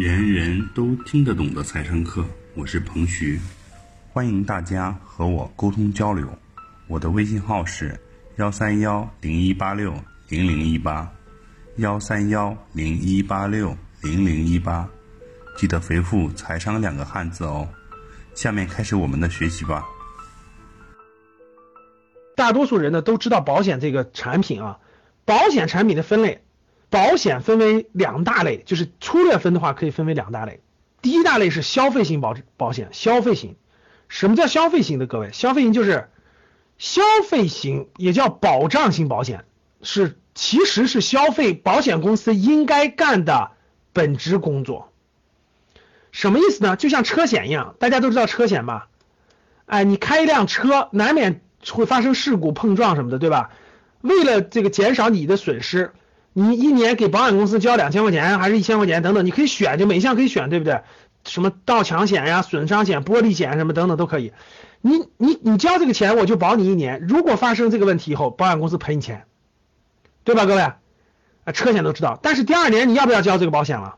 [0.00, 3.38] 人人都听得懂的财商课，我是彭徐，
[4.10, 6.26] 欢迎大家和我沟通交流。
[6.88, 8.00] 我的微信号是
[8.36, 9.92] 幺三幺零一八六
[10.30, 11.06] 零零一八，
[11.76, 14.88] 幺三幺零一八六零零一八，
[15.58, 17.68] 记得回复“财商”两个汉字哦。
[18.34, 19.84] 下面开始我们的学习吧。
[22.34, 24.78] 大多数人呢都知道保险这个产品啊，
[25.26, 26.42] 保险产品的分类，
[26.90, 30.60] 保险分为两大类，就是粗略分的话可以分为两大类。
[31.00, 33.56] 第一大类是消费型保保险，消费型。
[34.08, 35.06] 什么叫消费型的？
[35.06, 36.10] 各位，消费型就是
[36.76, 39.44] 消费型，也叫保障型保险，
[39.82, 43.52] 是其实是消费保险公司应该干的
[43.92, 44.92] 本职工作。
[46.12, 46.76] 什么意思呢？
[46.76, 48.88] 就像车险一样，大家都知道车险吧？
[49.66, 51.40] 哎，你开一辆车，难免。
[51.72, 53.50] 会发生事故、碰撞什么的，对吧？
[54.00, 55.92] 为了这个减少你的损失，
[56.32, 60.82] 你一年给保险公司交两千块钱，还是一千块钱等等，你可以选，就每项可以选，对不对？
[61.24, 64.32] 什么盗抢险呀、损伤险、玻璃险什么等等都可以。
[64.80, 67.06] 你你你交这个钱，我就保你一年。
[67.06, 69.26] 如果发生这个问题以后，保险公司赔你钱，
[70.24, 70.62] 对吧，各位？
[70.62, 70.76] 啊，
[71.52, 72.18] 车险都知道。
[72.22, 73.96] 但是第二年你要不要交这个保险了？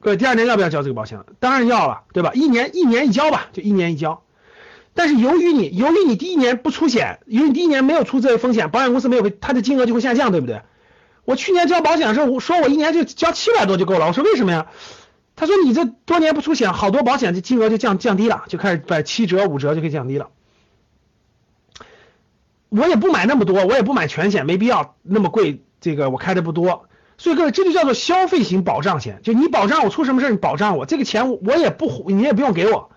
[0.00, 1.20] 各位，第二年要不要交这个保险？
[1.38, 2.32] 当然要了，对吧？
[2.34, 4.22] 一年一年一交吧，就一年一交。
[4.94, 10.62] 但是由于你由于你第一年不出险，由于你第一年没有出这个风险，保险公司没有赔，它的金额就会下降，对不对？
[11.24, 14.66] 我去年交保险的时候，我说我一年就交七百多就够了，我说为什么呀？
[15.36, 20.28] 他说你这多年不出险，好多保险的金额就降降低了，就开始把七折五折就可以降低了。
[22.68, 32.90] 我也不买那么多，我也不买全险，没必要那么贵，这个我开的不多，所以各位这就叫做消费型保障险，就你保障我出什么事你保障我，这个钱我也不你也不用给我。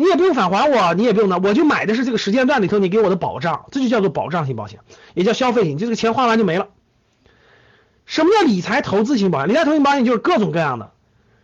[0.00, 4.80] 你也不用返还我，你也不用拿，我就买的是这个时间段里头你给我的保障，这就叫做保障型保险，
[5.12, 6.68] 也叫消费型，就这个钱花完就没了。
[8.06, 9.50] 什么叫理财投资型保险？
[9.50, 10.92] 理财投资型保险就是各种各样的，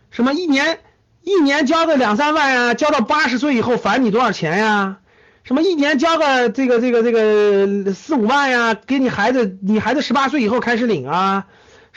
[0.09, 0.79] 什么一年
[1.21, 4.97] 一年交个两三万呀，交到八十岁以后返你多少钱呀？
[5.43, 11.45] 什么一年交个这个这个这个四五万呀，给你孩子，你孩子十八岁以后开始领啊？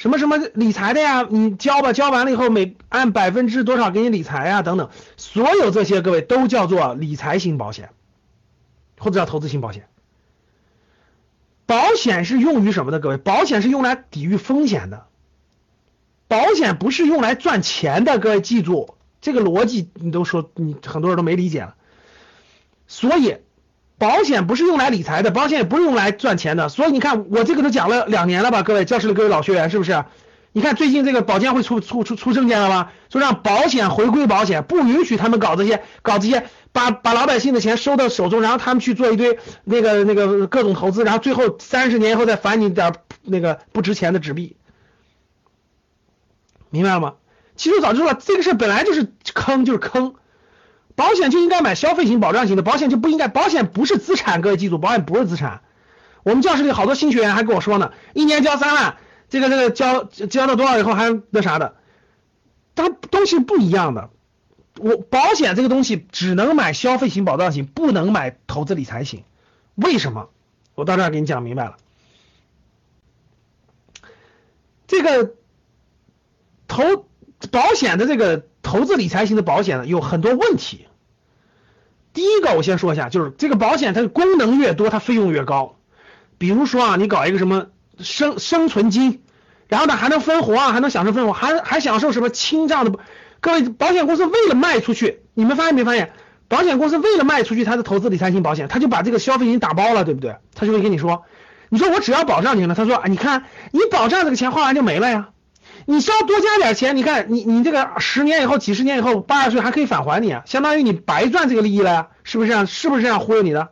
[0.00, 1.26] 什么什么理财的呀？
[1.28, 4.62] 你交吧，交完了以后每按百分之多少给你理财呀？
[4.62, 4.88] 等等，
[5.18, 7.90] 所有这些各位都叫做理财型保险，
[8.98, 9.88] 或者叫投资型保险。
[11.66, 12.98] 保险是用于什么的？
[12.98, 15.04] 各位，保险是用来抵御风险的，
[16.28, 18.18] 保险不是用来赚钱的。
[18.18, 21.74] 各位记住这个逻辑，你都说你很多人都没理解了，
[22.86, 23.36] 所以。
[24.00, 30.06] 保险不是用来理财的，保险也不是用来赚钱的，所以你看我这个都讲了两年了吧，各位教室里各位老学员是不是？
[30.52, 32.90] 你看最近这个保监会出出出出证件了吗？
[33.10, 44.56] 说让保险回归保险，不允许他们搞这些搞这些，把把老百姓的钱收到手中，然后他们去做一堆那个那个各种投资，然后最后三十年以后再返你点那个不值钱的纸币，
[46.70, 47.16] 明白了吗？
[47.54, 50.14] 其实我早就说了，这个事本来就是坑，就是坑。
[51.00, 55.62] 保险就应该买消费型、保障型的，保险就不应该，保险不是资产，各位记住，保险不是资产。
[56.24, 58.98] 我们教室里好多新学员还跟我说呢，一年交三万，
[59.30, 61.76] 这个这个交交到多少以后还那啥的，
[62.74, 64.10] 它东西不一样的。
[64.76, 69.24] 我保险这个东西只能买消费型、保障型，不能买投资理财型。
[69.76, 70.28] 为什么？
[70.74, 71.78] 我到这儿给你讲明白了。
[74.86, 75.32] 这个
[76.68, 77.06] 投
[77.50, 80.88] 保险的这个投资理财型的保险呢，有很多问题。
[82.12, 85.76] 第一个我先说一下，就是这个保险它的功能越多，它费用越高。
[86.38, 87.66] 比如说啊，你搞一个什么
[87.98, 89.22] 生生存金，
[89.68, 92.98] 然后呢还能分红啊，还能享受分红，还还享受什么清账的。
[93.40, 96.12] 各位，保险公司为了卖出去，你们发现没发现？
[96.48, 100.36] 保险公司为了卖出去它的投资理财型保险，他就把这个消费型打包了，对不对？
[100.54, 101.22] 他就会跟你说，
[101.68, 105.28] 你说我只要保障型的，他说啊，你看你保障这个钱花完就没了呀。
[105.86, 112.66] 你稍多加点钱，你看你你这个十年以后、几十年以后、八十岁还可以返还你啊，相当于你白赚这个利益了呀，是不是这样？
[112.66, 113.68] 是不是这样忽悠你的？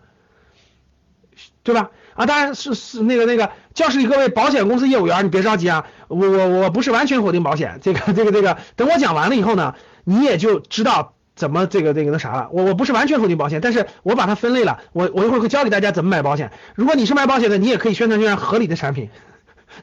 [1.62, 1.90] 对吧？
[2.14, 9.74] 啊，当然是是那个那个教室里各位保险公司业务员，你别着急啊，我我我不是完全否定保险，这个这个这个，等我讲完了以后呢，
[10.04, 12.48] 你也就知道怎么这个这个那啥了。
[12.50, 16.50] 我我不是完全否定保险，但是我把它分类了，我我一会儿会教给大家怎么买保险。
[16.74, 19.10] 如果你是卖保险的，你也可以宣传宣传合理的产品。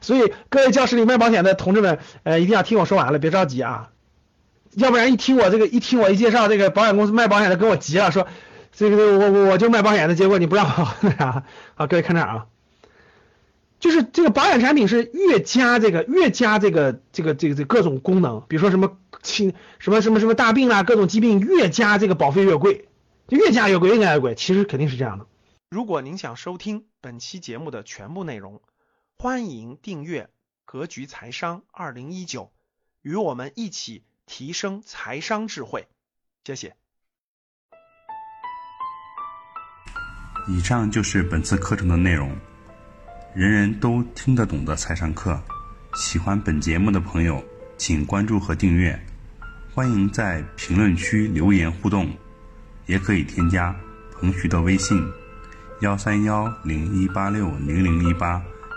[0.00, 3.90] 所以各位教室里卖保险的同志们，呃，一定要听我说完了，别着急啊，
[4.74, 8.26] 要不然一听我这个，一听我一介绍这个保险公司卖保险的，跟我急了，说
[8.72, 11.44] 这个我我我就卖保险的，结果你不让我那啥，
[11.74, 12.46] 好，各位看这儿啊，
[13.80, 22.86] 就是这个保险产品是越加这个越加这个这个这个这各种功能，比如说什么轻什么什么什么大病啊，各种疾病越加这个保费越贵，
[23.28, 25.26] 就越加越贵，越加越贵，其实肯定是这样的。
[25.70, 28.60] 如果您想收听本期节目的全部内容。
[29.18, 30.24] 欢迎订阅
[30.66, 32.42] 《格局财商二零一九》，
[33.00, 35.88] 与我们一起提升财商智慧。
[36.44, 36.76] 谢谢。
[40.46, 42.36] 以上就是本次课程的内容，
[43.34, 45.42] 人人都听得懂的财商课。
[45.94, 47.42] 喜欢本节目的朋友，
[47.78, 49.02] 请关注和订阅。
[49.74, 52.14] 欢迎在评论区留言互动，
[52.84, 53.74] 也可以添加
[54.12, 55.02] 彭徐的微信：
[55.80, 58.44] 幺三幺零一八六零零一八，